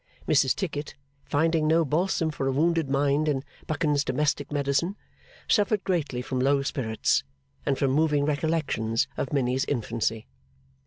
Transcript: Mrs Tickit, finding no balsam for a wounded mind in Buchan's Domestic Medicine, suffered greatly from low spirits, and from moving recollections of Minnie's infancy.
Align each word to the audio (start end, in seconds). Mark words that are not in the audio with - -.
Mrs 0.27 0.55
Tickit, 0.55 0.95
finding 1.25 1.67
no 1.67 1.85
balsam 1.85 2.31
for 2.31 2.47
a 2.47 2.51
wounded 2.51 2.89
mind 2.89 3.27
in 3.29 3.43
Buchan's 3.67 4.03
Domestic 4.03 4.51
Medicine, 4.51 4.95
suffered 5.47 5.83
greatly 5.83 6.23
from 6.23 6.39
low 6.39 6.63
spirits, 6.63 7.23
and 7.67 7.77
from 7.77 7.91
moving 7.91 8.25
recollections 8.25 9.07
of 9.15 9.31
Minnie's 9.31 9.63
infancy. 9.65 10.25